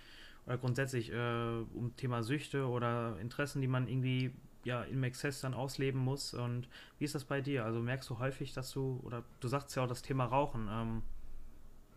oder 0.47 0.59
grundsätzlich 0.59 1.13
äh, 1.13 1.65
um 1.75 1.95
Thema 1.97 2.23
Süchte 2.23 2.67
oder 2.67 3.17
Interessen, 3.21 3.61
die 3.61 3.69
man 3.69 3.89
irgendwie 3.89 4.33
ja 4.65 4.83
im 4.83 5.03
Exzess 5.03 5.41
dann 5.41 5.55
ausleben 5.55 6.01
muss. 6.01 6.35
Und 6.35 6.69
wie 6.99 7.05
ist 7.05 7.15
das 7.15 7.25
bei 7.25 7.41
dir? 7.41 7.65
Also 7.65 7.81
merkst 7.81 8.09
du 8.11 8.19
häufig, 8.19 8.53
dass 8.53 8.71
du, 8.71 9.01
oder 9.03 9.25
du 9.41 9.49
sagst 9.49 9.75
ja 9.77 9.85
auch 9.85 9.89
das 9.89 10.03
Thema 10.03 10.25
Rauchen, 10.25 10.69
ähm, 10.71 11.03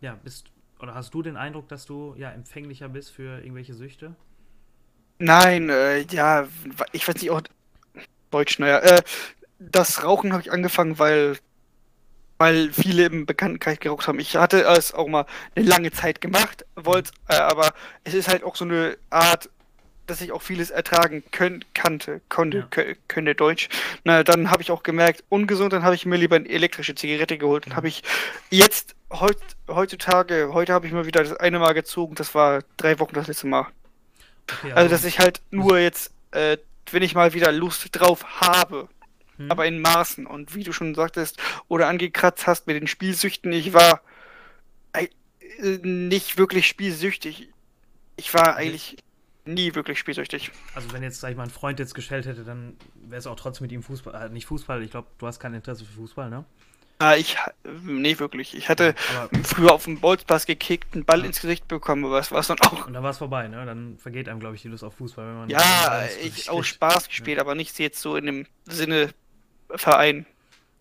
ja, 0.02 0.16
bist, 0.16 0.52
oder 0.80 0.96
hast 0.96 1.14
du 1.14 1.22
den 1.22 1.38
Eindruck, 1.38 1.68
dass 1.68 1.86
du 1.86 2.16
ja 2.18 2.32
empfänglicher 2.32 2.90
bist 2.90 3.12
für 3.12 3.40
irgendwelche 3.40 3.74
Süchte? 3.74 4.16
Nein, 5.20 5.70
äh, 5.70 6.02
ja, 6.02 6.48
ich 6.92 7.08
weiß 7.08 7.16
nicht, 7.16 7.30
auch 7.32 7.42
Deutsch, 8.32 8.60
naja, 8.60 8.80
äh, 8.80 9.02
das 9.72 10.04
Rauchen 10.04 10.34
habe 10.34 10.42
ich 10.42 10.52
angefangen, 10.52 11.00
weil, 11.00 11.38
weil 12.38 12.72
viele 12.72 13.06
im 13.06 13.26
Bekanntenkreis 13.26 13.80
geraucht 13.80 14.08
haben. 14.08 14.20
Ich 14.20 14.36
hatte 14.36 14.64
es 14.64 14.94
auch 14.94 15.08
mal 15.08 15.26
eine 15.56 15.66
lange 15.66 15.92
Zeit 15.92 16.22
gemacht, 16.22 16.66
wollte, 16.76 17.12
äh, 17.28 17.36
aber 17.36 17.74
es 18.04 18.14
ist 18.14 18.28
halt 18.28 18.44
auch 18.44 18.56
so 18.56 18.66
eine 18.66 18.98
Art, 19.10 19.50
dass 20.08 20.22
ich 20.22 20.32
auch 20.32 20.42
vieles 20.42 20.70
ertragen 20.70 21.24
können, 21.32 21.64
kannte, 21.74 22.22
konnte, 22.28 22.68
ja. 22.76 22.84
könnte 23.08 23.36
Deutsch. 23.36 23.70
Na, 24.04 24.24
dann 24.24 24.52
habe 24.52 24.62
ich 24.62 24.72
auch 24.72 24.84
gemerkt, 24.84 25.24
ungesund, 25.30 25.72
dann 25.74 25.84
habe 25.84 25.96
ich 25.96 26.06
mir 26.06 26.18
lieber 26.18 26.36
eine 26.36 26.50
elektrische 26.50 26.96
Zigarette 26.96 27.38
geholt. 27.38 27.68
Dann 27.68 27.76
habe 27.76 27.88
ich 27.88 28.04
jetzt, 28.50 28.96
heut, 29.12 29.38
heutzutage, 29.70 30.50
heute 30.52 30.74
habe 30.74 30.88
ich 30.88 30.94
mal 30.94 31.06
wieder 31.06 31.24
das 31.24 31.38
eine 31.38 31.60
Mal 31.60 31.74
gezogen, 31.74 32.16
das 32.16 32.36
war 32.36 32.64
drei 32.76 33.00
Wochen 33.00 33.16
das 33.16 33.28
letzte 33.28 33.48
Mal. 33.48 33.68
Okay, 34.52 34.72
also, 34.72 34.76
also, 34.76 34.90
dass 34.90 35.06
ich 35.06 35.20
halt 35.20 35.42
nur 35.52 35.80
jetzt, 35.80 36.12
äh, 36.32 36.58
wenn 36.92 37.04
ich 37.04 37.16
mal 37.16 37.34
wieder 37.34 37.52
Lust 37.54 37.88
drauf 37.94 38.42
habe, 38.42 38.90
hm. 39.38 39.52
aber 39.52 39.66
in 39.66 39.82
Maßen. 39.82 40.26
Und 40.26 40.56
wie 40.56 40.64
du 40.64 40.72
schon 40.72 40.96
sagtest 40.96 41.38
oder 41.68 41.88
angekratzt 41.88 42.48
hast 42.48 42.68
mit 42.68 42.76
den 42.76 42.88
Spielsüchten, 42.88 43.52
ich 43.52 43.74
war 43.74 44.02
nicht 45.84 46.38
wirklich 46.38 46.68
spielsüchtig. 46.68 47.50
Ich 48.16 48.34
war 48.34 48.56
eigentlich 48.56 48.98
nie 49.46 49.76
wirklich 49.76 50.00
spielsüchtig. 50.00 50.52
Also 50.74 50.92
wenn 50.94 51.04
jetzt, 51.04 51.20
sag 51.20 51.32
ich 51.32 51.38
mal, 51.38 51.44
ein 51.44 51.50
Freund 51.50 51.80
jetzt 51.80 51.96
gestellt 51.96 52.26
hätte, 52.26 52.44
dann 52.44 52.78
wäre 52.96 53.20
es 53.20 53.28
auch 53.28 53.36
trotzdem 53.36 53.66
mit 53.66 53.72
ihm 53.72 53.84
Fußball, 53.84 54.28
äh, 54.28 54.30
nicht 54.30 54.46
Fußball, 54.46 54.82
ich 54.84 54.92
glaube, 54.92 55.08
du 55.18 55.28
hast 55.28 55.40
kein 55.40 55.54
Interesse 55.54 55.86
für 55.86 55.94
Fußball, 55.94 56.30
ne? 56.30 56.46
Ah, 57.00 57.16
ich, 57.16 57.36
nee, 57.84 58.18
wirklich. 58.20 58.56
Ich 58.56 58.70
hatte 58.70 58.96
ja, 59.14 59.28
früher 59.44 59.74
auf 59.74 59.84
dem 59.84 60.00
Bolzpass 60.00 60.46
gekickt, 60.46 60.94
einen 60.94 61.04
Ball 61.04 61.20
ja. 61.22 61.26
ins 61.26 61.42
Gesicht 61.42 61.68
bekommen, 61.68 62.06
aber 62.06 62.20
es 62.20 62.32
war 62.32 62.40
es 62.40 62.48
dann 62.48 62.62
auch. 62.62 62.88
Und 62.88 62.94
dann 62.94 63.04
war 63.04 63.12
es 63.12 63.18
vorbei, 63.18 63.48
ne? 63.48 63.66
Dann 63.66 63.98
vergeht 63.98 64.30
einem, 64.30 64.40
glaube 64.40 64.56
ich, 64.56 64.62
die 64.62 64.70
Lust 64.70 64.84
auf 64.84 64.94
Fußball, 64.96 65.28
wenn 65.28 65.38
man. 65.38 65.50
Ja, 65.50 66.06
ich 66.22 66.50
auch 66.50 66.64
Spaß 66.64 67.10
gespielt, 67.10 67.38
ja. 67.38 67.42
aber 67.44 67.56
nicht 67.56 67.78
jetzt 67.80 68.00
so 68.00 68.16
in 68.16 68.28
dem 68.28 68.46
Sinne 68.66 69.10
Verein. 69.76 70.26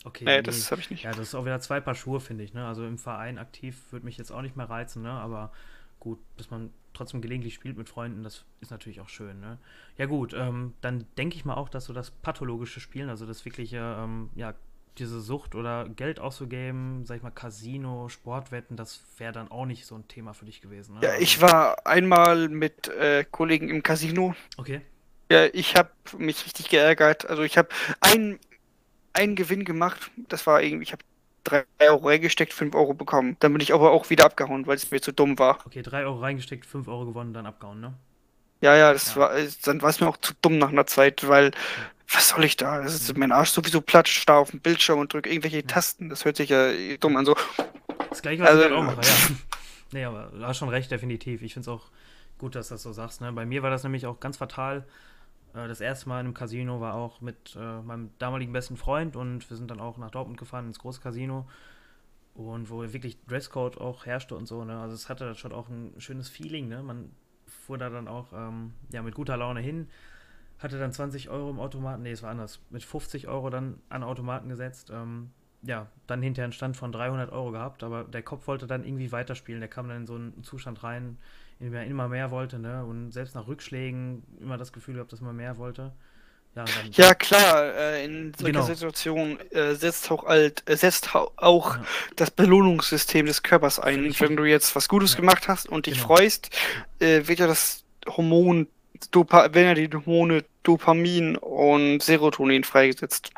Okay. 0.05 0.25
Nee, 0.25 0.41
das 0.41 0.69
habe 0.71 0.81
ich 0.81 0.89
nicht. 0.89 1.03
Ja, 1.03 1.11
das 1.11 1.19
ist 1.19 1.35
auch 1.35 1.45
wieder 1.45 1.59
zwei 1.61 1.79
Paar 1.79 1.95
Schuhe, 1.95 2.19
finde 2.19 2.43
ich, 2.43 2.53
ne? 2.53 2.67
Also 2.67 2.85
im 2.85 2.97
Verein 2.97 3.37
aktiv 3.37 3.77
würde 3.91 4.05
mich 4.05 4.17
jetzt 4.17 4.31
auch 4.31 4.41
nicht 4.41 4.57
mehr 4.57 4.69
reizen, 4.69 5.01
ne? 5.01 5.11
Aber 5.11 5.51
gut, 5.99 6.19
dass 6.37 6.51
man 6.51 6.71
trotzdem 6.93 7.21
gelegentlich 7.21 7.53
spielt 7.53 7.77
mit 7.77 7.89
Freunden, 7.89 8.23
das 8.23 8.45
ist 8.61 8.71
natürlich 8.71 9.01
auch 9.01 9.09
schön. 9.09 9.39
Ne? 9.39 9.57
Ja 9.97 10.05
gut, 10.05 10.33
ähm, 10.33 10.73
dann 10.81 11.05
denke 11.17 11.35
ich 11.35 11.45
mal 11.45 11.55
auch, 11.55 11.69
dass 11.69 11.85
so 11.85 11.93
das 11.93 12.11
pathologische 12.11 12.79
Spielen, 12.79 13.09
also 13.09 13.25
das 13.25 13.43
wirkliche, 13.45 13.97
ähm, 13.99 14.29
ja, 14.35 14.53
diese 14.99 15.21
Sucht 15.21 15.55
oder 15.55 15.89
Geld 15.89 16.19
auszugeben, 16.19 17.03
sag 17.05 17.17
ich 17.17 17.23
mal, 17.23 17.31
Casino, 17.31 18.09
Sportwetten, 18.09 18.77
das 18.77 19.01
wäre 19.17 19.33
dann 19.33 19.49
auch 19.49 19.65
nicht 19.65 19.87
so 19.87 19.95
ein 19.95 20.07
Thema 20.07 20.33
für 20.33 20.45
dich 20.45 20.61
gewesen. 20.61 20.95
Ne? 20.95 21.01
Ja, 21.01 21.15
ich 21.17 21.41
war 21.41 21.87
einmal 21.87 22.47
mit 22.47 22.89
äh, 22.89 23.25
Kollegen 23.29 23.69
im 23.69 23.81
Casino. 23.81 24.35
Okay. 24.57 24.81
Ja, 25.31 25.45
ich 25.45 25.75
habe 25.75 25.89
mich 26.19 26.45
richtig 26.45 26.69
geärgert. 26.69 27.27
Also 27.27 27.41
ich 27.41 27.57
habe 27.57 27.69
einen, 28.01 28.39
einen 29.13 29.35
Gewinn 29.35 29.65
gemacht. 29.65 30.11
Das 30.27 30.45
war 30.47 30.61
irgendwie, 30.61 30.83
ich 30.83 30.91
habe 30.91 31.03
3 31.43 31.65
Euro 31.79 32.07
reingesteckt, 32.07 32.53
5 32.53 32.75
Euro 32.75 32.93
bekommen. 32.93 33.37
Dann 33.39 33.53
bin 33.53 33.61
ich 33.61 33.73
aber 33.73 33.91
auch 33.91 34.09
wieder 34.09 34.25
abgehauen, 34.25 34.65
weil 34.67 34.75
es 34.75 34.91
mir 34.91 35.01
zu 35.01 35.11
dumm 35.11 35.37
war. 35.39 35.59
Okay, 35.65 35.81
3 35.81 36.05
Euro 36.05 36.19
reingesteckt, 36.19 36.65
5 36.65 36.87
Euro 36.87 37.05
gewonnen, 37.05 37.33
dann 37.33 37.45
abgehauen, 37.45 37.79
ne? 37.81 37.93
Ja, 38.61 38.75
ja, 38.77 38.93
das 38.93 39.15
ja. 39.15 39.21
war, 39.21 39.31
dann 39.65 39.81
war 39.81 39.89
es 39.89 39.99
mir 39.99 40.07
auch 40.07 40.17
zu 40.17 40.33
dumm 40.41 40.57
nach 40.57 40.69
einer 40.69 40.85
Zeit, 40.85 41.27
weil, 41.27 41.51
was 42.09 42.29
soll 42.29 42.45
ich 42.45 42.55
da? 42.55 42.81
Das 42.81 42.93
ist 42.93 43.09
ja. 43.09 43.13
mein 43.17 43.33
Arsch 43.33 43.49
sowieso 43.49 43.81
platscht 43.81 44.27
da 44.29 44.37
auf 44.37 44.51
dem 44.51 44.61
Bildschirm 44.61 44.99
und 44.99 45.11
drückt 45.11 45.27
irgendwelche 45.27 45.57
ja. 45.57 45.63
Tasten. 45.63 46.09
Das 46.09 46.23
hört 46.23 46.37
sich 46.37 46.49
ja 46.49 46.71
dumm 46.99 47.17
an, 47.17 47.25
so. 47.25 47.35
Das 48.09 48.21
gleiche, 48.21 48.41
was 48.41 48.51
also, 48.51 48.61
ich 48.63 48.69
halt 48.69 48.79
auch 48.79 48.83
mache, 48.83 49.01
ja. 49.01 49.35
nee, 49.91 50.05
aber 50.05 50.31
du 50.33 50.45
hast 50.45 50.57
schon 50.57 50.69
recht, 50.69 50.89
definitiv. 50.91 51.41
Ich 51.41 51.53
finde 51.53 51.69
es 51.69 51.75
auch 51.75 51.89
gut, 52.37 52.55
dass 52.55 52.69
du 52.69 52.75
das 52.75 52.83
so 52.83 52.93
sagst, 52.93 53.19
ne? 53.19 53.33
Bei 53.33 53.45
mir 53.45 53.63
war 53.63 53.69
das 53.69 53.83
nämlich 53.83 54.05
auch 54.05 54.21
ganz 54.21 54.37
fatal 54.37 54.85
das 55.53 55.81
erste 55.81 56.09
Mal 56.09 56.25
im 56.25 56.33
Casino 56.33 56.81
war 56.81 56.95
auch 56.95 57.21
mit 57.21 57.55
äh, 57.55 57.81
meinem 57.81 58.09
damaligen 58.17 58.53
besten 58.53 58.75
Freund 58.75 59.15
und 59.15 59.49
wir 59.49 59.57
sind 59.57 59.69
dann 59.69 59.79
auch 59.79 59.97
nach 59.97 60.11
Dortmund 60.11 60.39
gefahren 60.39 60.67
ins 60.67 60.79
große 60.79 61.01
Casino. 61.01 61.47
und 62.33 62.71
wo 62.71 62.81
wirklich 62.81 63.23
Dresscode 63.25 63.79
auch 63.79 64.05
herrschte 64.05 64.35
und 64.35 64.47
so. 64.47 64.65
Ne? 64.65 64.79
Also 64.79 64.95
es 64.95 65.09
hatte 65.09 65.35
schon 65.35 65.51
auch 65.51 65.69
ein 65.69 65.93
schönes 65.99 66.29
Feeling. 66.29 66.67
Ne? 66.67 66.81
Man 66.81 67.11
fuhr 67.45 67.77
da 67.77 67.89
dann 67.89 68.07
auch 68.07 68.33
ähm, 68.33 68.73
ja, 68.91 69.01
mit 69.03 69.15
guter 69.15 69.37
Laune 69.37 69.59
hin, 69.59 69.87
hatte 70.59 70.79
dann 70.79 70.91
20 70.91 71.29
Euro 71.29 71.49
im 71.49 71.59
Automaten, 71.59 72.03
nee, 72.03 72.11
es 72.11 72.23
war 72.23 72.31
anders, 72.31 72.59
mit 72.69 72.83
50 72.83 73.27
Euro 73.27 73.49
dann 73.49 73.79
an 73.89 74.03
Automaten 74.03 74.49
gesetzt. 74.49 74.89
Ähm, 74.91 75.31
ja, 75.61 75.87
dann 76.07 76.21
hinterher 76.21 76.45
einen 76.45 76.53
Stand 76.53 76.75
von 76.75 76.91
300 76.91 77.31
Euro 77.31 77.51
gehabt, 77.51 77.83
aber 77.83 78.03
der 78.03 78.21
Kopf 78.21 78.47
wollte 78.47 78.67
dann 78.67 78.83
irgendwie 78.83 79.11
weiterspielen. 79.11 79.61
Der 79.61 79.69
kam 79.69 79.87
dann 79.87 79.97
in 80.01 80.07
so 80.07 80.15
einen 80.15 80.43
Zustand 80.43 80.83
rein, 80.83 81.17
in 81.63 81.71
dem 81.71 81.75
er 81.75 81.85
immer 81.85 82.09
mehr 82.09 82.29
wollte, 82.29 82.59
ne? 82.59 82.83
Und 82.83 83.11
selbst 83.11 83.35
nach 83.35 83.47
Rückschlägen 83.47 84.23
immer 84.41 84.57
das 84.57 84.73
Gefühl 84.73 84.95
gehabt, 84.95 85.13
dass 85.13 85.21
man 85.21 85.33
mehr 85.33 85.57
wollte. 85.57 85.93
Ja, 86.55 86.65
ja 86.91 87.13
klar, 87.15 87.73
äh, 87.73 88.03
in 88.03 88.33
solcher 88.33 88.51
genau. 88.51 88.65
Situation 88.65 89.39
äh, 89.51 89.73
setzt 89.73 90.11
auch, 90.11 90.25
alt, 90.25 90.61
äh, 90.69 90.75
setzt 90.75 91.15
auch 91.15 91.77
ja. 91.77 91.83
das 92.17 92.31
Belohnungssystem 92.31 93.25
des 93.25 93.43
Körpers 93.43 93.79
ein. 93.79 94.03
Ich 94.05 94.19
Wenn 94.19 94.35
du 94.35 94.43
jetzt 94.43 94.75
was 94.75 94.89
Gutes 94.89 95.13
ja. 95.13 95.21
gemacht 95.21 95.47
hast 95.47 95.69
und 95.69 95.85
dich 95.85 95.95
genau. 95.95 96.07
freust, 96.07 96.49
äh, 96.99 97.27
wird 97.27 97.39
ja 97.39 97.47
das 97.47 97.85
Hormon, 98.07 98.67
Dopa 99.11 99.47
wenn 99.53 99.65
ja 99.65 99.73
die 99.73 99.89
Hormone 99.89 100.43
Dopamin 100.63 101.37
und 101.37 102.03
Serotonin 102.03 102.65
freigesetzt. 102.65 103.31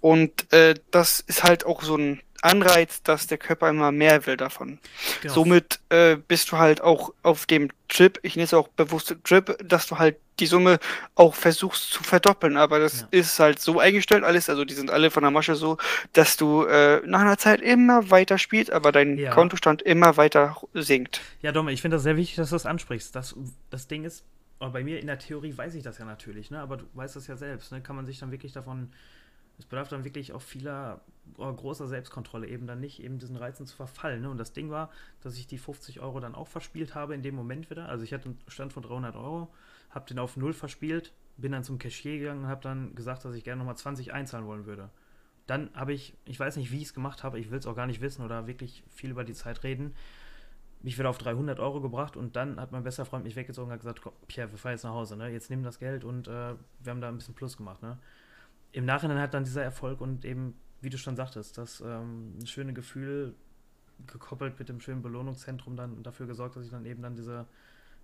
Und 0.00 0.52
äh, 0.52 0.74
das 0.90 1.20
ist 1.20 1.44
halt 1.44 1.64
auch 1.64 1.82
so 1.82 1.96
ein 1.96 2.20
Anreiz, 2.44 3.02
dass 3.02 3.26
der 3.26 3.38
Körper 3.38 3.68
immer 3.70 3.90
mehr 3.90 4.26
will 4.26 4.36
davon. 4.36 4.78
Genau. 5.22 5.34
Somit 5.34 5.80
äh, 5.88 6.16
bist 6.16 6.52
du 6.52 6.58
halt 6.58 6.80
auch 6.80 7.12
auf 7.22 7.46
dem 7.46 7.70
Trip, 7.88 8.18
ich 8.22 8.36
nenne 8.36 8.44
es 8.44 8.54
auch 8.54 8.68
bewusst 8.68 9.16
Trip, 9.24 9.56
dass 9.64 9.86
du 9.86 9.98
halt 9.98 10.16
die 10.40 10.46
Summe 10.46 10.78
auch 11.14 11.34
versuchst 11.34 11.90
zu 11.90 12.02
verdoppeln. 12.02 12.56
Aber 12.56 12.78
das 12.78 13.02
ja. 13.02 13.08
ist 13.12 13.38
halt 13.38 13.60
so 13.60 13.78
eingestellt 13.78 14.24
alles, 14.24 14.50
also 14.50 14.64
die 14.64 14.74
sind 14.74 14.90
alle 14.90 15.10
von 15.10 15.22
der 15.22 15.30
Masche 15.30 15.54
so, 15.54 15.78
dass 16.12 16.36
du 16.36 16.64
äh, 16.64 17.00
nach 17.06 17.20
einer 17.20 17.38
Zeit 17.38 17.60
immer 17.60 18.10
weiter 18.10 18.38
spielst, 18.38 18.72
aber 18.72 18.92
dein 18.92 19.16
ja. 19.16 19.32
Kontostand 19.32 19.82
immer 19.82 20.16
weiter 20.16 20.56
sinkt. 20.74 21.20
Ja, 21.40 21.52
Dom, 21.52 21.68
ich 21.68 21.82
finde 21.82 21.96
das 21.96 22.02
sehr 22.02 22.16
wichtig, 22.16 22.36
dass 22.36 22.50
du 22.50 22.56
das 22.56 22.66
ansprichst. 22.66 23.14
Das, 23.14 23.34
das 23.70 23.86
Ding 23.86 24.04
ist, 24.04 24.24
bei 24.58 24.82
mir 24.82 25.00
in 25.00 25.06
der 25.06 25.18
Theorie 25.18 25.56
weiß 25.56 25.74
ich 25.74 25.82
das 25.82 25.98
ja 25.98 26.04
natürlich, 26.04 26.50
ne? 26.50 26.60
aber 26.60 26.78
du 26.78 26.84
weißt 26.94 27.16
das 27.16 27.26
ja 27.26 27.36
selbst. 27.36 27.72
Ne? 27.72 27.80
Kann 27.80 27.96
man 27.96 28.06
sich 28.06 28.18
dann 28.18 28.30
wirklich 28.30 28.52
davon 28.52 28.90
es 29.58 29.66
bedarf 29.66 29.88
dann 29.88 30.04
wirklich 30.04 30.32
auch 30.32 30.42
vieler 30.42 31.00
oh, 31.36 31.52
großer 31.52 31.86
Selbstkontrolle, 31.86 32.48
eben 32.48 32.66
dann 32.66 32.80
nicht 32.80 33.02
eben 33.02 33.18
diesen 33.18 33.36
Reizen 33.36 33.66
zu 33.66 33.76
verfallen. 33.76 34.22
Ne? 34.22 34.30
Und 34.30 34.38
das 34.38 34.52
Ding 34.52 34.70
war, 34.70 34.90
dass 35.20 35.36
ich 35.36 35.46
die 35.46 35.58
50 35.58 36.00
Euro 36.00 36.20
dann 36.20 36.34
auch 36.34 36.48
verspielt 36.48 36.94
habe 36.94 37.14
in 37.14 37.22
dem 37.22 37.34
Moment 37.34 37.70
wieder. 37.70 37.88
Also 37.88 38.04
ich 38.04 38.12
hatte 38.12 38.26
einen 38.26 38.38
Stand 38.48 38.72
von 38.72 38.82
300 38.82 39.16
Euro, 39.16 39.52
habe 39.90 40.06
den 40.06 40.18
auf 40.18 40.36
null 40.36 40.52
verspielt, 40.52 41.12
bin 41.36 41.52
dann 41.52 41.64
zum 41.64 41.78
Cashier 41.78 42.18
gegangen 42.18 42.44
und 42.44 42.48
habe 42.48 42.62
dann 42.62 42.94
gesagt, 42.94 43.24
dass 43.24 43.34
ich 43.34 43.44
gerne 43.44 43.58
nochmal 43.58 43.76
20 43.76 44.12
einzahlen 44.12 44.46
wollen 44.46 44.66
würde. 44.66 44.90
Dann 45.46 45.70
habe 45.74 45.92
ich, 45.92 46.14
ich 46.24 46.40
weiß 46.40 46.56
nicht, 46.56 46.72
wie 46.72 46.78
ich 46.78 46.84
es 46.84 46.94
gemacht 46.94 47.22
habe, 47.22 47.38
ich 47.38 47.50
will 47.50 47.58
es 47.58 47.66
auch 47.66 47.76
gar 47.76 47.86
nicht 47.86 48.00
wissen 48.00 48.24
oder 48.24 48.46
wirklich 48.46 48.82
viel 48.90 49.10
über 49.10 49.24
die 49.24 49.34
Zeit 49.34 49.62
reden, 49.62 49.94
mich 50.82 50.98
wieder 50.98 51.10
auf 51.10 51.18
300 51.18 51.60
Euro 51.60 51.80
gebracht 51.80 52.16
und 52.16 52.36
dann 52.36 52.60
hat 52.60 52.72
mein 52.72 52.82
bester 52.82 53.04
Freund 53.04 53.24
mich 53.24 53.36
weggezogen 53.36 53.68
und 53.68 53.72
hat 53.72 53.80
gesagt, 53.80 54.00
Pierre, 54.26 54.50
wir 54.50 54.58
fahren 54.58 54.72
jetzt 54.72 54.84
nach 54.84 54.92
Hause, 54.92 55.16
ne? 55.16 55.28
jetzt 55.30 55.50
nimm 55.50 55.62
das 55.62 55.78
Geld 55.78 56.04
und 56.04 56.28
äh, 56.28 56.54
wir 56.80 56.90
haben 56.90 57.00
da 57.00 57.08
ein 57.08 57.16
bisschen 57.16 57.34
Plus 57.34 57.56
gemacht. 57.56 57.82
Ne? 57.82 57.98
Im 58.74 58.84
Nachhinein 58.84 59.20
hat 59.20 59.34
dann 59.34 59.44
dieser 59.44 59.62
Erfolg 59.62 60.00
und 60.00 60.24
eben, 60.24 60.58
wie 60.80 60.90
du 60.90 60.98
schon 60.98 61.16
sagtest, 61.16 61.56
das 61.56 61.80
ähm, 61.80 62.34
schöne 62.44 62.72
Gefühl 62.72 63.34
gekoppelt 64.08 64.58
mit 64.58 64.68
dem 64.68 64.80
schönen 64.80 65.00
Belohnungszentrum 65.00 65.76
dann 65.76 66.02
dafür 66.02 66.26
gesorgt, 66.26 66.56
dass 66.56 66.64
ich 66.64 66.72
dann 66.72 66.84
eben 66.84 67.00
dann 67.00 67.14
diese, 67.14 67.46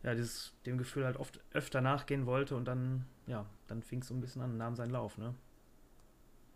ja, 0.04 0.14
dieses, 0.14 0.52
dem 0.66 0.78
Gefühl 0.78 1.04
halt 1.04 1.16
oft 1.16 1.40
öfter 1.52 1.80
nachgehen 1.80 2.24
wollte 2.24 2.54
und 2.54 2.66
dann, 2.66 3.04
ja, 3.26 3.46
dann 3.66 3.82
fing 3.82 4.00
es 4.00 4.08
so 4.08 4.14
ein 4.14 4.20
bisschen 4.20 4.42
an, 4.42 4.56
nahm 4.56 4.76
seinen 4.76 4.92
Lauf, 4.92 5.18
ne? 5.18 5.34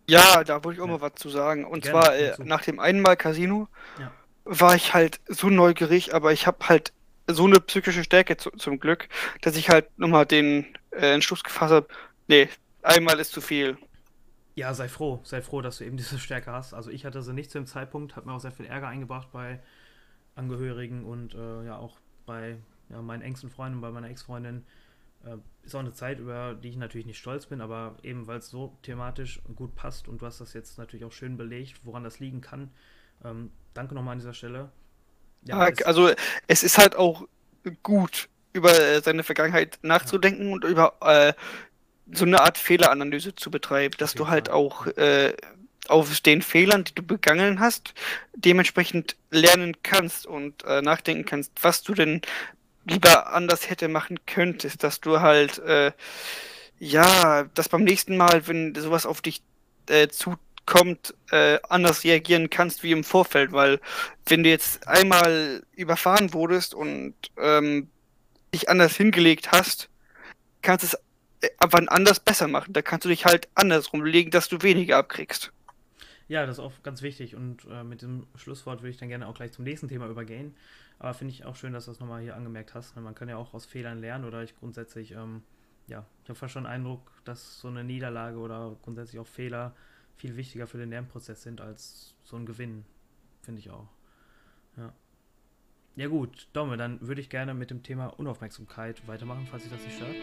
Ja, 0.09 0.45
da 0.45 0.63
wollte 0.63 0.77
ich 0.77 0.81
auch 0.81 0.87
ja. 0.87 0.93
mal 0.93 1.01
was 1.01 1.15
zu 1.15 1.29
sagen. 1.29 1.65
Und 1.65 1.83
Gerne, 1.83 2.01
zwar 2.01 2.15
äh, 2.15 2.35
nach 2.45 2.63
dem 2.63 2.79
einen 2.79 3.03
Mal 3.03 3.17
Casino 3.17 3.69
ja. 3.99 4.13
war 4.45 4.77
ich 4.77 4.95
halt 4.95 5.21
so 5.27 5.49
neugierig, 5.49 6.15
aber 6.15 6.33
ich 6.33 6.47
habe 6.47 6.69
halt 6.69 6.93
so 7.27 7.47
eine 7.47 7.59
psychische 7.59 8.05
Stärke 8.05 8.37
zu, 8.37 8.51
zum 8.51 8.79
Glück, 8.79 9.09
dass 9.41 9.57
ich 9.57 9.71
halt 9.71 9.99
nochmal 9.99 10.27
den 10.27 10.77
äh, 10.91 11.15
Entschluss 11.15 11.43
gefasst 11.43 11.73
habe, 11.73 11.89
nee, 12.29 12.49
einmal 12.83 13.19
ist 13.19 13.33
zu 13.33 13.41
viel. 13.41 13.77
Ja, 14.55 14.73
sei 14.73 14.89
froh, 14.89 15.21
sei 15.25 15.43
froh, 15.43 15.61
dass 15.61 15.79
du 15.79 15.85
eben 15.85 15.97
diese 15.99 16.19
Stärke 16.19 16.53
hast. 16.53 16.75
Also 16.75 16.91
ich 16.91 17.05
hatte 17.05 17.23
sie 17.23 17.33
nicht 17.33 17.51
zu 17.51 17.59
dem 17.59 17.67
Zeitpunkt, 17.67 18.17
hat 18.17 18.27
mir 18.27 18.33
auch 18.33 18.41
sehr 18.41 18.53
viel 18.53 18.67
Ärger 18.67 18.89
eingebracht 18.89 19.29
bei 19.33 19.61
Angehörigen 20.35 21.05
und 21.05 21.35
äh, 21.35 21.65
ja 21.65 21.77
auch 21.77 21.99
bei 22.27 22.59
ja, 22.91 23.01
meinen 23.03 23.23
engsten 23.23 23.51
Freunden, 23.51 23.81
bei 23.81 23.91
meiner 23.91 24.09
Ex-Freundin. 24.09 24.65
Äh, 25.25 25.37
ist 25.63 25.75
auch 25.75 25.81
eine 25.81 25.93
Zeit, 25.93 26.19
über 26.19 26.55
die 26.55 26.69
ich 26.69 26.77
natürlich 26.77 27.07
nicht 27.07 27.19
stolz 27.19 27.47
bin, 27.47 27.61
aber 27.61 27.97
eben 28.03 28.27
weil 28.27 28.39
es 28.39 28.51
so 28.51 28.77
thematisch 28.83 29.41
gut 29.55 29.75
passt 29.75 30.09
und 30.09 30.21
du 30.21 30.27
hast 30.27 30.41
das 30.41 30.53
jetzt 30.53 30.79
natürlich 30.79 31.05
auch 31.05 31.13
schön 31.13 31.37
belegt, 31.37 31.81
woran 31.85 32.05
das 32.05 32.21
liegen 32.21 32.41
kann. 32.41 32.71
Ähm, 33.25 33.51
danke 33.73 33.95
nochmal 33.95 34.13
an 34.13 34.19
dieser 34.19 34.35
Stelle. 34.35 34.71
Ja, 35.43 35.69
es 35.69 35.83
also 35.83 36.11
es 36.47 36.63
ist 36.63 36.79
halt 36.79 36.97
auch 36.97 37.27
gut, 37.83 38.29
über 38.53 39.01
seine 39.03 39.23
Vergangenheit 39.23 39.79
nachzudenken 39.83 40.49
ja. 40.49 40.53
und 40.55 40.65
über 40.65 40.95
äh, 41.01 41.33
so 42.13 42.25
eine 42.25 42.41
Art 42.41 42.59
Fehleranalyse 42.59 43.35
zu 43.35 43.51
betreiben, 43.51 43.95
dass 43.99 44.15
du 44.15 44.29
halt 44.29 44.51
auch 44.51 44.87
äh, 44.87 45.35
auf 45.89 46.21
den 46.21 46.43
Fehlern, 46.43 46.85
die 46.85 46.95
du 46.95 47.03
begangen 47.03 47.61
hast, 47.61 47.95
dementsprechend 48.35 49.17
lernen 49.31 49.77
kannst 49.83 50.27
und 50.27 50.65
äh, 50.65 50.83
nachdenken 50.83 51.25
kannst, 51.25 51.53
was 51.63 51.83
du 51.83 51.95
denn 51.95 52.23
lieber 52.87 53.33
anders 53.33 53.71
hätte 53.71 53.89
machen 53.89 54.21
könntest, 54.27 54.83
dass 54.83 55.01
du 55.01 55.21
halt 55.21 55.59
äh, 55.61 55.93
ja, 56.79 57.45
dass 57.55 57.69
beim 57.69 57.85
nächsten 57.85 58.17
Mal, 58.17 58.47
wenn 58.47 58.75
sowas 58.75 59.07
auf 59.07 59.23
dich 59.23 59.43
äh, 59.89 60.09
zukommt, 60.09 61.15
äh, 61.31 61.59
anders 61.69 62.05
reagieren 62.05 62.51
kannst 62.51 62.83
wie 62.83 62.93
im 62.93 63.05
Vorfeld, 63.05 63.53
weil 63.53 63.81
wenn 64.27 64.43
du 64.43 64.51
jetzt 64.51 64.87
einmal 64.89 65.63
überfahren 65.73 66.33
wurdest 66.33 66.75
und 66.75 67.15
ähm, 67.39 67.89
dich 68.55 68.69
anders 68.69 68.97
hingelegt 68.97 69.53
hast, 69.53 69.89
kannst 70.63 70.83
du 70.83 70.87
es 70.89 71.04
wann 71.61 71.89
anders 71.89 72.21
besser 72.21 72.49
machen. 72.49 72.73
Da 72.73 72.83
kannst 72.83 73.05
du 73.05 73.09
dich 73.09 73.25
halt 73.25 73.49
andersrum 73.55 74.05
legen, 74.05 74.31
dass 74.31 74.49
du 74.49 74.63
weniger 74.63 74.99
abkriegst. 74.99 75.53
Ja, 76.29 76.47
das 76.47 76.57
ist 76.59 76.65
auch 76.65 76.73
ganz 76.83 77.03
wichtig 77.03 77.37
und 77.37 77.67
äh, 77.71 77.85
mit 77.85 78.03
dem 78.03 78.27
Schlusswort 78.35 78.81
würde 78.81 78.91
ich 78.91 78.97
dann 78.97 79.09
gerne 79.11 79.27
auch 79.27 79.35
gleich 79.35 79.53
zum 79.53 79.65
nächsten 79.65 79.89
Thema 79.89 80.09
übergehen. 80.09 80.55
Aber 80.99 81.13
finde 81.13 81.35
ich 81.35 81.45
auch 81.45 81.57
schön, 81.57 81.73
dass 81.73 81.85
du 81.85 81.91
das 81.91 82.01
nochmal 82.01 82.23
hier 82.23 82.35
angemerkt 82.35 82.75
hast. 82.75 82.97
Ne? 82.97 83.03
Man 83.03 83.15
kann 83.15 83.29
ja 83.29 83.37
auch 83.37 83.53
aus 83.53 83.67
Fehlern 83.67 83.99
lernen 83.99 84.25
oder 84.25 84.43
ich 84.43 84.57
grundsätzlich, 84.59 85.13
ähm, 85.13 85.43
ja, 85.87 86.07
ich 86.23 86.31
habe 86.31 86.39
fast 86.39 86.55
schon 86.55 86.65
den 86.65 86.73
Eindruck, 86.73 87.11
dass 87.25 87.61
so 87.61 87.69
eine 87.69 87.85
Niederlage 87.85 88.39
oder 88.39 88.77
grundsätzlich 88.83 89.21
auch 89.21 89.27
Fehler 89.27 89.75
viel 90.17 90.37
wichtiger 90.37 90.67
für 90.67 90.79
den 90.79 90.91
Lernprozess 90.91 91.43
sind 91.43 91.61
als 91.61 92.15
so 92.25 92.37
ein 92.37 92.47
Gewinn. 92.47 92.85
Finde 93.43 93.61
ich 93.61 93.71
auch. 93.71 93.89
Ja. 94.77 94.93
Ja 95.97 96.09
gut, 96.09 96.49
Domme, 96.53 96.77
dann 96.77 97.01
würde 97.07 97.21
ich 97.21 97.31
gerne 97.31 97.55
mit 97.55 97.71
dem 97.71 97.83
Thema 97.83 98.07
Unaufmerksamkeit 98.07 99.07
weitermachen, 99.07 99.47
falls 99.49 99.65
ich 99.65 99.71
das 99.71 99.85
nicht 99.85 99.97
stört. 99.97 100.17